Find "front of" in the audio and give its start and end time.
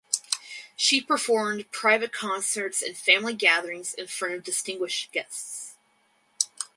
4.07-4.43